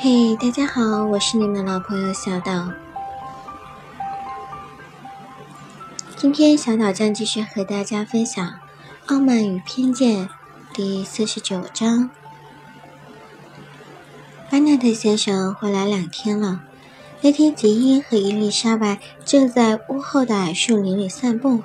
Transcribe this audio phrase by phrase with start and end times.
[0.00, 2.70] 嘿，大家好，我是你们老朋友小岛。
[6.16, 8.46] 今天小岛将继续和大家分享
[9.06, 10.28] 《傲慢与偏见》
[10.72, 12.10] 第四十九章。
[14.48, 16.60] 班纳特先生回来两天了。
[17.20, 21.64] 那天，吉英和伊丽莎白正在屋后的矮树林里散步，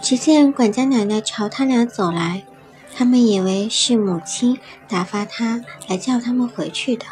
[0.00, 2.46] 只见管家奶奶朝他俩走来，
[2.96, 4.58] 他们以为是母亲
[4.88, 7.04] 打发他来叫他们回去的。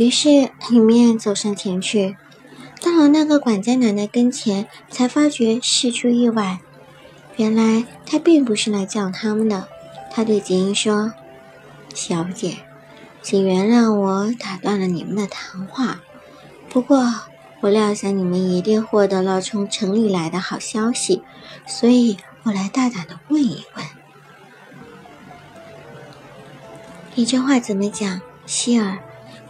[0.00, 2.16] 于是，里面走上前去，
[2.80, 6.60] 到了那个管家奶奶跟前，才发觉事出意外。
[7.36, 9.68] 原来他并不是来叫他们的。
[10.10, 11.12] 他对吉英说
[11.94, 12.56] ：“小姐，
[13.20, 16.00] 请原谅我打断了你们的谈话。
[16.70, 17.04] 不过，
[17.60, 21.22] 我料想你们一定获得了从城里来的好消息，
[21.66, 23.84] 所以我来大胆的问一问。
[27.14, 28.96] 你这话怎么讲，希尔？”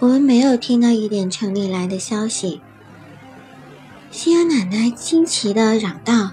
[0.01, 2.63] 我们没有听到一点城里来的消息。
[4.11, 6.31] 希尔奶奶惊奇地嚷道：“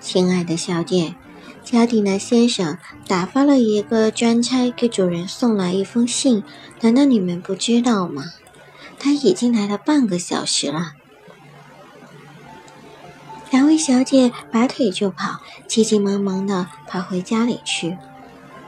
[0.00, 1.14] 亲爱的小姐，
[1.62, 6.42] 加蒂娜先生打发了一个专差给主人送来一封信，
[6.80, 8.24] 难道你们不知道吗？
[8.98, 10.94] 他已经来了半个小时了。”
[13.52, 17.98] 两位小姐拔腿就跑，急急忙忙地跑回家里去，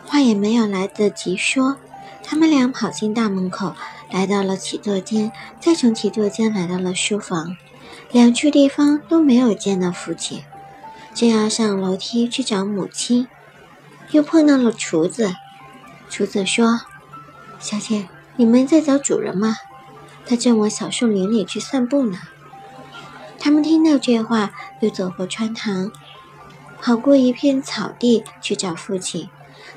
[0.05, 1.79] 话也没有来得及说，
[2.23, 3.75] 他们俩跑进大门口。
[4.11, 7.57] 来到了起坐间，再从起坐间来到了书房，
[8.11, 10.43] 两处地方都没有见到父亲。
[11.15, 13.27] 正要上楼梯去找母亲，
[14.13, 15.35] 又碰到了厨子。
[16.09, 16.81] 厨子说
[17.59, 19.57] ：“小姐，你们在找主人吗？
[20.25, 22.19] 他正往小树林里去散步呢。”
[23.41, 25.93] 他们听到这话，又走过穿堂，
[26.81, 29.29] 跑过一片草地去找父亲。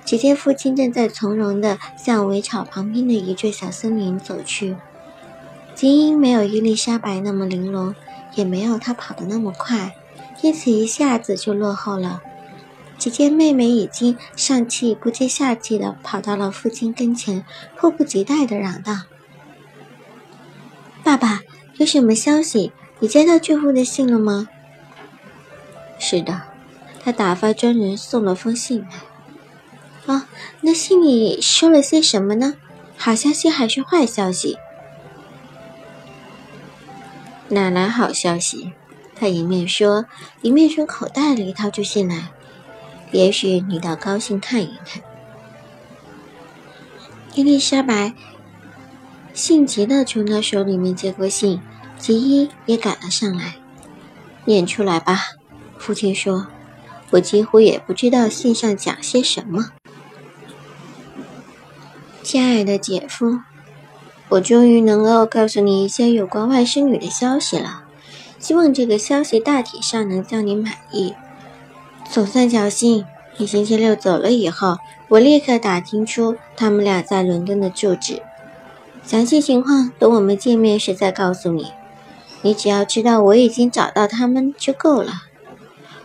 [0.03, 4.75] 只见父亲正在从容地向围草旁边的一座小森林走去。
[5.73, 7.95] 吉英没有伊丽莎白那么玲珑，
[8.35, 9.95] 也没有她跑得那么快，
[10.41, 12.21] 因此一下子就落后了。
[12.99, 17.43] 只见妹妹已经上气不接下气地跑到了父亲跟前，
[17.75, 19.01] 迫不及待地嚷道
[21.03, 21.39] ：“爸爸，
[21.77, 22.71] 有什么消息？
[22.99, 24.49] 你接到舅父的信了吗
[25.97, 26.41] ？”“是的，
[27.03, 28.87] 他打发专人送了封信来。”
[30.11, 30.23] 哦，
[30.59, 32.55] 那信里说了些什么呢？
[32.97, 34.57] 好消息还是坏消息？
[37.47, 38.73] 哪来好消息？
[39.15, 40.05] 他一面说，
[40.41, 42.31] 一面从口袋里掏出信来。
[43.13, 45.01] 也许你倒高兴看一看。
[47.33, 48.13] 伊丽莎白
[49.33, 51.61] 性急的从他手里面接过信，
[51.97, 53.55] 吉伊也赶了上来。
[54.43, 55.19] 念出来吧，
[55.77, 56.47] 父亲说。
[57.11, 59.71] 我几乎也不知道信上讲些什么。
[62.31, 63.41] 亲爱的姐夫，
[64.29, 67.83] 我终于能够告诉你一些有关外甥女的消息了。
[68.39, 71.13] 希望这个消息大体上能叫你满意。
[72.09, 73.03] 总算侥幸，
[73.35, 74.77] 你星期六走了以后，
[75.09, 78.21] 我立刻打听出他们俩在伦敦的住址。
[79.03, 81.73] 详细情况等我们见面时再告诉你。
[82.43, 85.23] 你只要知道我已经找到他们就够了。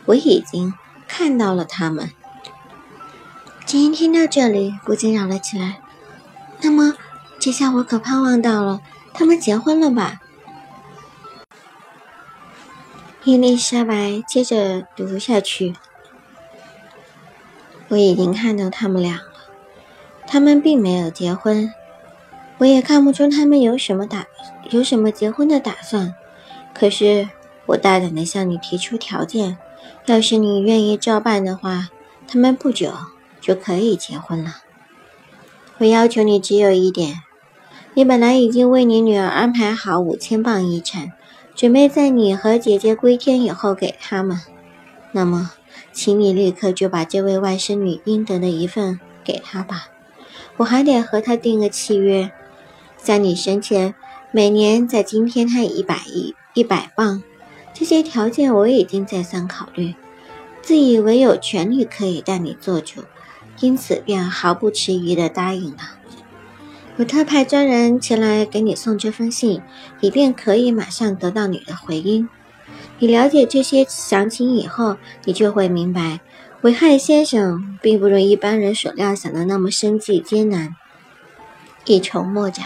[0.07, 0.75] 我已经
[1.07, 2.11] 看到了他们。
[3.65, 5.79] 金英听到这里，不禁嚷了起来。
[6.61, 6.95] 那么，
[7.39, 8.81] 这下我可盼望到了，
[9.13, 10.21] 他们结婚了吧？
[13.25, 15.75] 伊丽莎白接着读下去
[17.89, 19.23] ：“我已经看到他们俩了，
[20.27, 21.73] 他们并没有结婚，
[22.59, 24.27] 我也看不出他们有什么打
[24.71, 26.15] 有什么结婚的打算。
[26.73, 27.29] 可是，
[27.67, 29.59] 我大胆的向你提出条件，
[30.07, 31.89] 要是你愿意照办的话，
[32.29, 32.93] 他们不久
[33.41, 34.63] 就可以结婚了。”
[35.79, 37.23] 我要求你只有一点：
[37.93, 41.13] 你本来已经为你女儿安排好五千磅遗产，
[41.55, 44.41] 准备在你和姐姐归天以后给他们。
[45.13, 45.51] 那么，
[45.93, 49.89] 请你立刻就把这位外甥女应得的一份给她吧。
[50.57, 52.31] 我还得和她定个契约，
[52.97, 53.95] 在你生前
[54.31, 57.23] 每年在今天她一百亿一百磅。
[57.75, 59.95] 这些条件我已经再三考虑，
[60.63, 63.03] 自以为有权利可以带你做主。
[63.61, 65.79] 因此，便毫不迟疑地答应了。
[66.97, 69.61] 我特派专人前来给你送这封信，
[70.01, 72.29] 以便可以马上得到你的回音。
[72.99, 76.21] 你了解这些详情以后，你就会明白，
[76.63, 80.75] 维汉先生并不如一般人所料想的那么生计艰难，
[81.85, 82.65] 一筹莫展。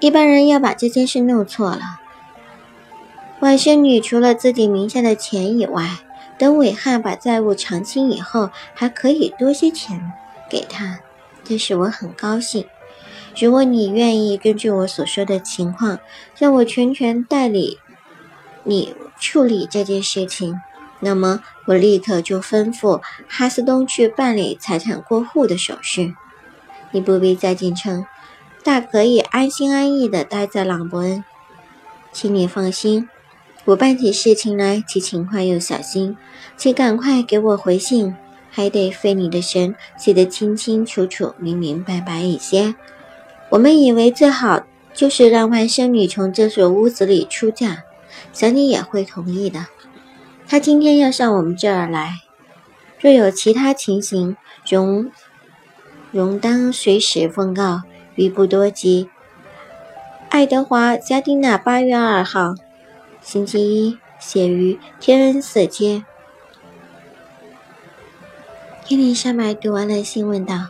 [0.00, 2.00] 一般人要把这件事弄错了。
[3.40, 5.98] 外甥女除了自己名下的钱以外，
[6.38, 10.12] 等伟汉把债务偿清以后，还可以多些钱
[10.50, 11.00] 给他，
[11.44, 12.66] 这使我很高兴。
[13.38, 15.98] 如果你愿意根据我所说的情况，
[16.38, 17.78] 让我全权代理
[18.62, 20.60] 你处理这件事情，
[21.00, 26.14] 那么我立刻就吩咐哈斯东去办理财产过户的手续。
[26.92, 28.06] 你不必再进城，
[28.62, 31.24] 大可以安心安逸地待在朗伯恩。
[32.12, 33.08] 请你放心，
[33.66, 36.16] 我办起事情来既勤快又小心，
[36.56, 38.14] 请赶快给我回信。
[38.56, 42.76] 还得费你的神，写得清清楚楚、明明白白一些。
[43.48, 47.82] 我们以为最好就是让外甥女从这所屋子里出嫁，
[48.32, 49.66] 想你也会同意的。
[50.46, 52.20] 她今天要上我们这儿来，
[53.00, 54.36] 若有其他情形，
[54.70, 55.10] 容
[56.12, 57.82] 容当随时奉告，
[58.14, 59.08] 余不多及。
[60.28, 62.54] 爱德华·加丁娜，八月二号，
[63.24, 66.04] 星期一，写于天恩寺街。
[68.86, 70.68] 伊丽莎白读完了信，问道：“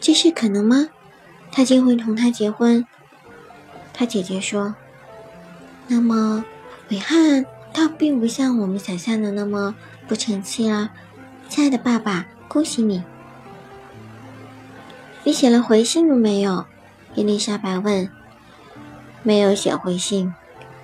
[0.00, 0.88] 这事可能吗？
[1.52, 2.84] 他竟会同他结婚？”
[3.94, 4.74] 他姐姐说
[5.86, 6.44] ：“那么，
[6.90, 9.76] 伟汉倒并不像我们想象的那么
[10.08, 10.90] 不成器啊，
[11.48, 13.04] 亲爱的爸爸，恭喜你！
[15.22, 16.66] 你写了回信了没有？”
[17.14, 18.10] 伊丽莎白问。
[19.22, 20.34] “没有写回信，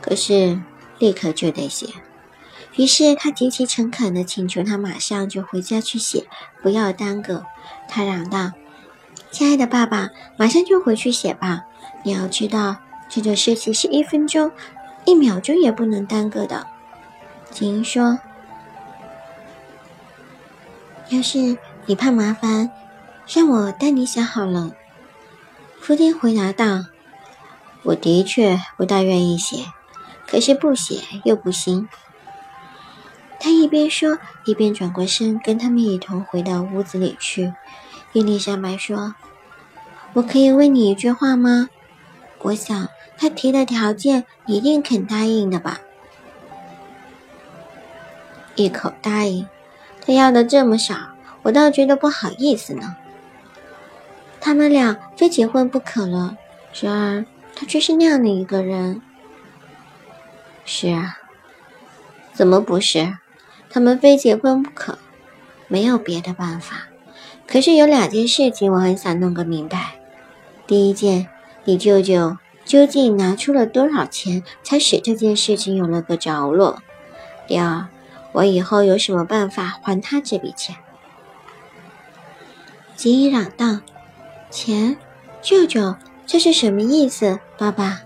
[0.01, 0.61] 可是
[0.99, 1.87] 立刻就得写。”
[2.77, 6.27] 于是他极其诚恳地请求他马上就回家去写，
[6.63, 7.47] 不要耽搁。
[7.89, 8.53] 他嚷道
[9.33, 11.65] ：“亲爱的爸爸，马上就回去写吧！
[12.03, 12.77] 你要知道，
[13.09, 14.53] 这件事情是一分钟、
[15.07, 16.67] 一秒钟也不能耽搁的。”
[17.51, 18.19] 锦衣说
[21.09, 21.57] ：“要是
[21.87, 22.71] 你怕麻烦，
[23.27, 24.73] 让我代你写好了。”
[25.81, 26.85] 福丁回答道
[27.85, 29.65] ：“我的确不大愿意写，
[30.27, 31.89] 可是不写又不行。”
[33.39, 37.53] 他一边说，一边转过身，跟他们一同回到屋子里去。
[38.13, 39.15] 伊丽莎白说
[40.15, 41.69] ：“我可以问你一句话吗？
[42.39, 42.89] 我想
[43.19, 45.81] 他提的条件一定肯答应的吧？”
[48.57, 49.47] 一口答应。
[50.01, 50.95] 他要的这么少，
[51.43, 52.97] 我倒觉得不好意思呢。
[54.41, 56.39] 他们俩非结婚不可了，
[56.81, 59.03] 然而他却是那样的一个人。
[60.67, 61.19] 是啊，
[62.35, 63.17] 怎么不是？
[63.71, 64.99] 他们非结婚不可，
[65.69, 66.89] 没有别的办法。
[67.47, 69.95] 可是有两件事情我很想弄个明白。
[70.67, 71.29] 第一件，
[71.65, 76.83] 你舅舅究竟拿出了多少钱，才使这件事情有了个着落？
[77.47, 77.87] 第二，
[78.33, 80.75] 我以后有什么办法还他这笔钱？
[82.97, 83.81] 吉伊嚷道
[84.51, 84.97] ：“钱，
[85.41, 85.95] 舅舅，
[86.27, 87.39] 这是什么意思？
[87.57, 88.01] 爸爸，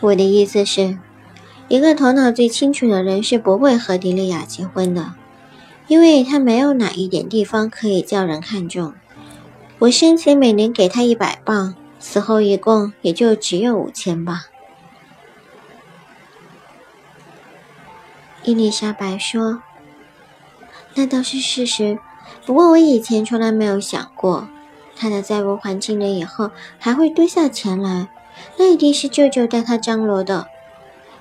[0.00, 0.98] 我的意思是。”
[1.68, 5.14] 一个头脑最清楚的人是不会和迪丽亚结婚的，
[5.88, 8.94] 因为他没有哪一点地方可以叫人看重。
[9.80, 14.46] 我生前每年给他一百磅，死后一共也就只有五千吧。
[18.44, 19.60] 伊丽莎白说
[20.94, 21.98] ：“那倒是事实，
[22.44, 24.48] 不过我以前从来没有想过，
[24.94, 28.08] 他的债务还清了以后还会堆下钱来，
[28.58, 30.48] 那一定是舅舅带他张罗的。”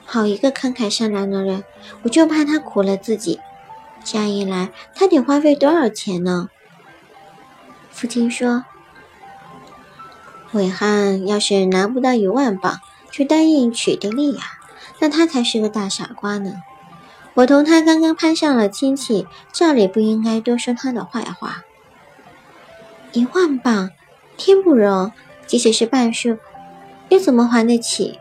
[0.08, 1.64] 好一个慷慨善良的人，
[2.04, 3.40] 我就怕他苦了自己。
[4.04, 6.50] 这样一来，他得花费多少钱呢？
[7.90, 8.66] 父亲说
[10.54, 12.80] ：“伟汉要是拿不到一万镑，
[13.10, 14.44] 就答应娶迪丽亚，
[15.00, 16.62] 那他才是个大傻瓜呢。
[17.34, 21.64] 我同他刚刚攀上了亲戚，照理不应该多说他的坏话。
[23.12, 23.90] 一万镑，
[24.38, 25.12] 天不容，
[25.48, 26.38] 即使是半数，
[27.10, 28.20] 又怎么还得起？”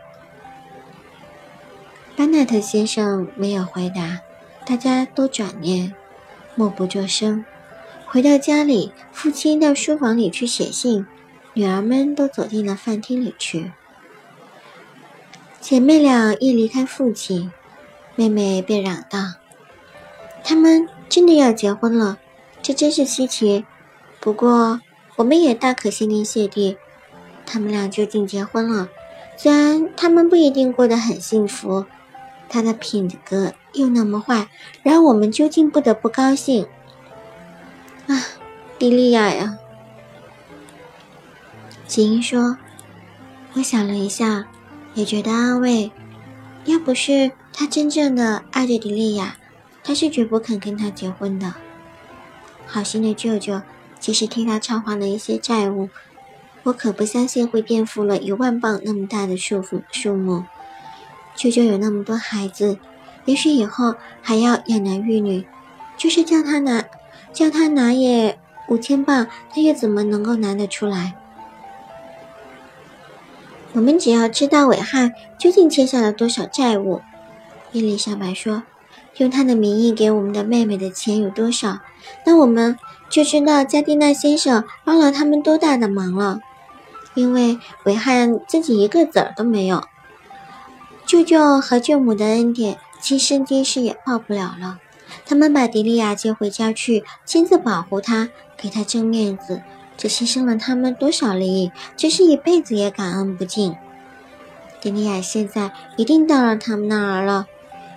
[2.15, 4.21] 班纳特先生没有回答，
[4.65, 5.93] 大家都转念，
[6.55, 7.43] 默不作声。
[8.05, 11.05] 回到家里，父亲到书房里去写信，
[11.53, 13.73] 女儿们都走进了饭厅里去。
[15.59, 17.51] 姐妹俩一离开父亲，
[18.15, 19.33] 妹妹便嚷道
[20.45, 22.17] ：“他们真的要结婚了，
[22.61, 23.65] 这真是稀奇。
[24.21, 24.79] 不过，
[25.17, 26.77] 我们也大可谢天谢地，
[27.45, 28.89] 他们俩究竟结婚了。
[29.37, 31.85] 虽然他们不一定过得很幸福。”
[32.47, 34.47] 他的品格又那么坏，
[34.83, 36.67] 让我们究竟不得不高兴
[38.05, 38.23] 啊，
[38.77, 39.57] 迪莉亚呀！
[41.87, 42.57] 锦衣说
[43.53, 44.45] ：“我想了一下，
[44.93, 45.91] 也觉得安慰。
[46.65, 49.37] 要不是他真正的爱着迪利亚，
[49.83, 51.55] 他是绝不肯跟他结婚的。
[52.67, 53.59] 好心的舅舅，
[53.99, 55.89] 即使替他偿还了一些债务，
[56.65, 60.43] 我可不相信会垫付了一万镑那么大的数数数目。”
[61.35, 62.77] 舅舅有那么多孩子，
[63.25, 65.45] 也许以后还要养男育女，
[65.97, 66.85] 就是叫他拿，
[67.33, 71.15] 叫他拿也五千镑，他又怎么能够拿得出来？
[73.73, 77.01] 我们只要知道韦汉究竟欠下了多少债务，
[77.73, 78.63] 伊丽莎白说，
[79.17, 81.79] 用他的名义给我们的妹妹的钱有多少，
[82.25, 82.79] 那我们
[83.09, 86.39] 就知道加蒂娜先生帮了他们多大的忙了。
[87.15, 89.83] 因为维汉自己一个子儿都没有，
[91.05, 94.79] 舅舅和舅母的恩典，今生今世也报不了了。
[95.25, 99.61] 他们把迪利亚接回家去，亲自保护她，给她争面子。
[99.97, 103.75] 这牺牲了他们多少利益，真是一辈子也感恩不尽。
[104.81, 107.47] 迪利亚现在一定到了他们那儿了。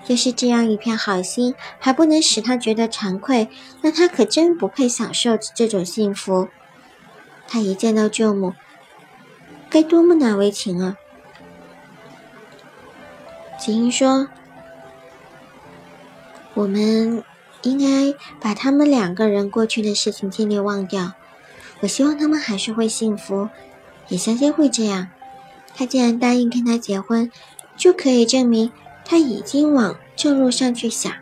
[0.06, 3.48] 要是这样一片好心还不能使他觉得惭愧，
[3.82, 6.48] 那他可真不配享受这种幸福。
[7.46, 8.54] 他一见到舅母，
[9.70, 10.96] 该多么难为情啊！
[13.58, 14.28] 吉英说
[16.54, 17.22] ：“我们
[17.62, 21.12] 应该把他们两个人过去的事情尽力忘掉。”
[21.80, 23.48] 我希望他们还是会幸福，
[24.08, 25.08] 也相信会这样。
[25.76, 27.30] 他既然答应跟他结婚，
[27.76, 28.72] 就可以证明
[29.04, 31.12] 他已经往正路上去想。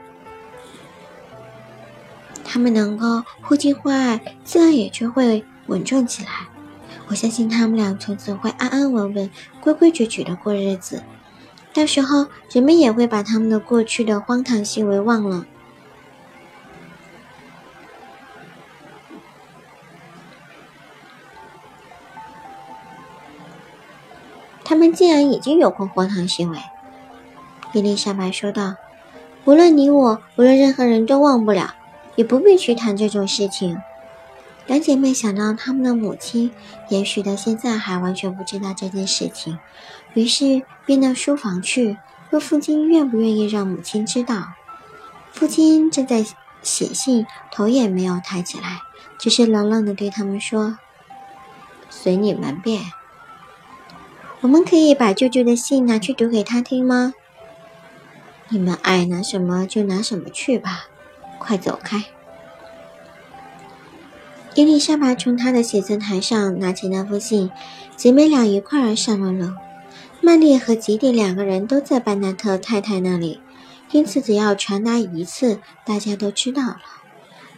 [2.43, 6.49] 他们能够互敬互爱，自然也就会稳重起来。
[7.09, 11.03] 我相信他们俩从此会安安稳稳、规规矩矩的过日子。
[11.73, 15.47] 到时候，人们也会把他们的过去的荒唐行为忘了。
[24.65, 26.59] 他们既然已经有过荒唐行为，
[27.73, 28.75] 伊丽莎白说道
[29.47, 31.77] ：“无论你我，无论任何人都忘不了，
[32.17, 33.79] 也不必去谈这种事情。”
[34.67, 36.51] 两姐妹想到她们的母亲，
[36.89, 39.59] 也许到现在还完全不知道这件事情，
[40.15, 41.97] 于是便到书房去
[42.31, 44.55] 问父亲愿不愿意让母亲知道。
[45.31, 46.25] 父亲正在
[46.63, 48.81] 写信，头也没有抬起来，
[49.19, 50.79] 只是冷冷地对他们说
[51.89, 52.91] ：“随你们便。”
[54.43, 57.15] 我们可以把舅舅的信拿去读给他听吗？
[58.49, 60.87] 你们爱拿什么就拿什么去吧，
[61.39, 62.05] 快走开！
[64.57, 67.51] 伊丽莎白从她的写字台上拿起那封信，
[67.95, 69.53] 姐妹俩一块儿上了楼。
[70.23, 73.39] 曼丽和吉蒂两个人都在班纳特太太那里，
[73.91, 76.79] 因此只要传达一次，大家都知道了。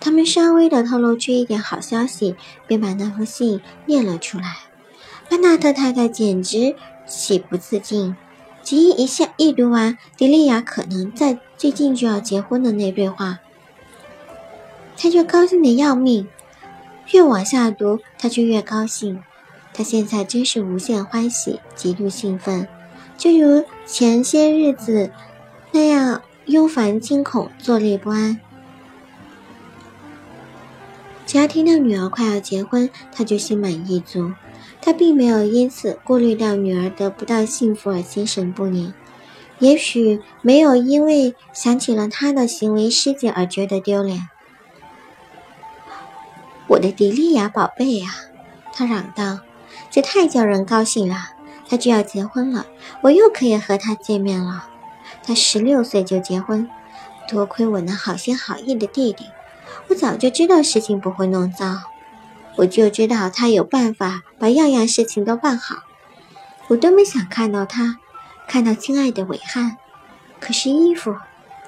[0.01, 2.35] 他们稍微的透露出一点好消息，
[2.67, 4.57] 便把那封信念了出来。
[5.31, 6.75] 班纳特太太简直
[7.07, 8.17] 喜不自禁。
[8.61, 13.39] 吉伊一下一读完迪丽亚可能在最近就要结婚的那对话，
[14.97, 16.27] 他就高兴的要命。
[17.13, 19.23] 越往下读，他就越高兴。
[19.73, 22.67] 他现在真是无限欢喜，极度兴奋，
[23.17, 25.11] 就如前些日子
[25.73, 28.41] 那样忧烦惊恐，坐立不安。
[31.27, 34.33] 只要听到女儿快要结婚，他就心满意足。
[34.81, 38.95] 他并没有因此顾虑到女儿得不到幸福而心神不宁，
[39.59, 44.29] 也许没有因为想起了他的行为失节而觉得丢脸。
[46.69, 48.11] 我的迪丽亚宝贝呀，
[48.73, 49.41] 他嚷道
[49.91, 51.31] ：“这太叫人高兴了！
[51.67, 52.67] 他就要结婚了，
[53.03, 54.69] 我又可以和他见面了。
[55.23, 56.69] 他十六岁就结婚，
[57.29, 59.27] 多亏我那好心好意的弟弟，
[59.89, 61.81] 我早就知道事情不会弄糟。”
[62.57, 65.85] 我就知道他有办法把样样事情都办好，
[66.67, 67.99] 我多么想看到他，
[68.49, 69.77] 看到亲爱的伟汉。
[70.41, 71.17] 可是衣服、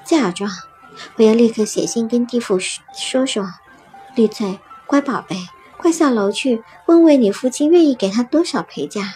[0.04, 0.50] 嫁妆，
[1.16, 3.54] 我要立刻写信跟地府说说。
[4.16, 4.58] 绿翠，
[4.90, 5.36] 乖宝贝，
[5.76, 9.14] 快下楼去问问你父亲愿意给他多少陪嫁。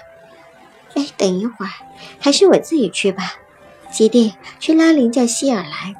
[0.94, 1.72] 哎，等一会儿，
[2.20, 3.34] 还是我自己去吧。
[3.90, 5.96] 吉蒂，去拉铃叫希尔来，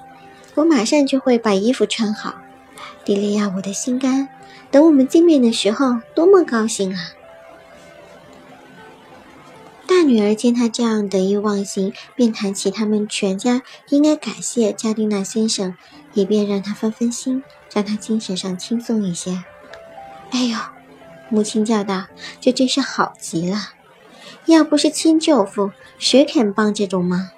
[0.54, 2.36] 我马上就会把衣服穿好。
[3.04, 4.28] 迪利亚，我的心肝。
[4.70, 7.10] 等我们见面的时候，多么高兴啊！
[9.88, 15.74] 大女儿见他这样得意忘形，便谈起他们全家应该感谢加蒂娜先生，
[16.12, 19.42] 以便让他分分心，让他精神上轻松一些。
[20.34, 20.58] 哎呦，
[21.28, 22.06] 母亲叫道
[22.42, 23.68] ：“这真是好极了！
[24.46, 27.28] 要不是亲舅父，谁肯帮这种忙？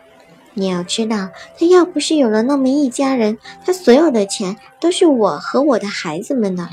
[0.55, 1.29] 你要知道，
[1.61, 3.37] 他要不是有了那么一家人，
[3.67, 6.71] 他所有的钱都是我和我的孩子们的了。”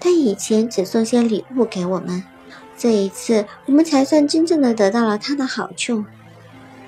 [0.00, 2.24] 他以前只送些礼物给我们，
[2.76, 6.06] 这一次我们才算真正的得到了他的好处。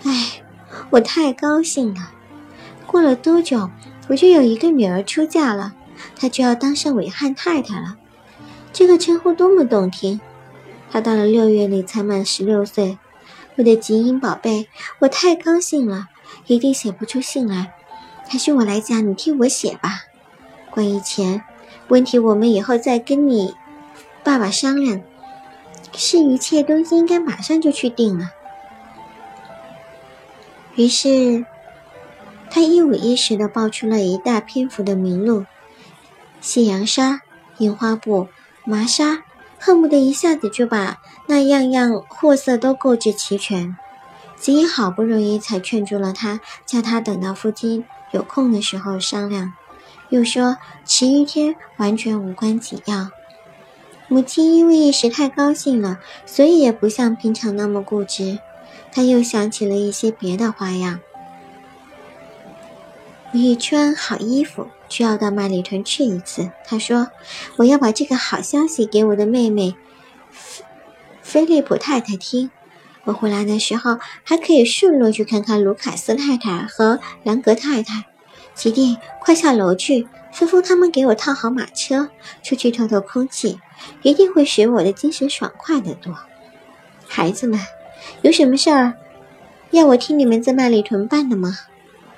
[0.03, 0.43] 哎，
[0.91, 2.11] 我太高兴了！
[2.89, 3.71] 过了多久，
[4.09, 5.75] 我就有一个女儿出嫁了，
[6.17, 7.99] 她就要当上韦汉太太了。
[8.73, 10.21] 这个称呼多么动听！
[10.91, 12.99] 他到了六月里才满十六岁。
[13.57, 14.69] 我的吉英宝贝，
[15.01, 16.09] 我太高兴了，
[16.47, 17.75] 一定写不出信来，
[18.29, 20.05] 还是我来讲，你替我写吧。
[20.71, 21.45] 关于钱。
[21.89, 23.55] 问题我们以后再跟你
[24.25, 25.03] 爸爸商量。
[25.95, 28.31] 是一切都应该马上就去定了。
[30.75, 31.45] 于是，
[32.51, 35.45] 他一五一十的报出了一大篇幅的名录：
[36.41, 37.21] 夕阳纱、
[37.59, 38.29] 印花布、
[38.65, 39.25] 麻纱，
[39.59, 43.77] 恨不得一下子就把那样样货色都购置齐全。
[44.37, 49.53] 子英好不容易才劝住了他，叫他等到父亲有空的时候商量。
[50.09, 53.11] 又说迟一天完全无关紧要。
[54.09, 58.39] 母亲因为一时太高兴了，所以也不像平常那么固执。
[58.93, 61.01] 她又想起了一些别的花样。
[63.33, 66.51] 一穿好衣服需要到麦里屯去一次。
[66.67, 67.09] 他说
[67.57, 69.75] ：“我要把这个好消息给我的妹妹
[71.23, 72.51] 菲利普太太听。
[73.05, 78.05] 我回来的时候还可以顺路去看看卢卡斯太太和兰格太太。”
[78.55, 82.11] 吉蒂，快下楼去，吩咐他们给我套好马车，
[82.43, 83.59] 出去透透空气，
[84.03, 86.15] 一定会使我的精神爽快得多。
[87.09, 87.59] 孩子们，
[88.21, 88.93] 有什么事儿
[89.71, 91.57] 要我替你们在麦里屯办的吗？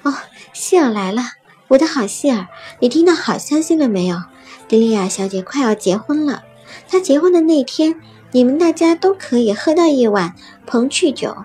[0.03, 0.13] 哦，
[0.53, 1.23] 希尔来了，
[1.69, 2.49] 我的好希尔，
[2.81, 4.23] 你听到好消息了没有？
[4.69, 6.45] 迪利亚小姐快要结婚了，
[6.89, 8.01] 她结婚的那天，
[8.33, 10.35] 你们大家都可以喝到一碗
[10.67, 11.37] 蓬趣酒，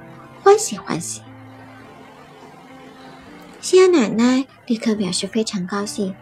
[0.43, 1.21] 欢喜欢喜。
[3.61, 6.15] 西亚奶奶立刻表示非常高兴，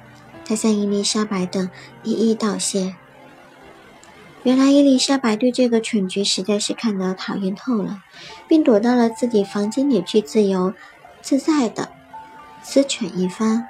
[0.45, 1.69] 她向伊丽莎白等
[2.03, 2.95] 一一道谢。
[4.43, 8.01] 原来伊丽莎白对这个蠢局实在是看得讨厌透了，
[8.47, 10.73] 并躲到了自己房间里去自由
[11.21, 11.89] 自在的
[12.63, 13.67] 思忖一番。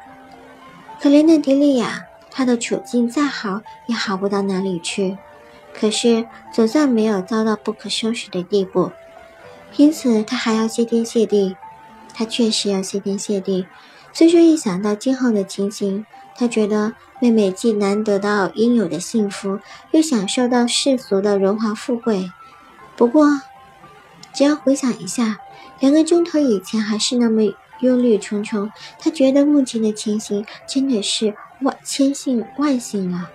[1.00, 5.18] 可怜的迪丽亚，她的处境再好也好不到哪里去，
[5.74, 8.92] 可是总算没有遭到不可收拾的地步，
[9.76, 11.56] 因此她还要谢天谢地。
[12.14, 13.68] 她确实要谢天谢地。
[14.12, 16.04] 虽说一想到今后的情形，
[16.36, 19.60] 她觉得妹妹既难得到应有的幸福，
[19.92, 22.32] 又享受到世俗的荣华富贵。
[22.96, 23.42] 不过，
[24.34, 25.38] 只要回想一下，
[25.80, 27.44] 两个钟头以前还是那么
[27.82, 33.30] 忧虑重重，他觉得目前的情形真的是万千幸万幸了。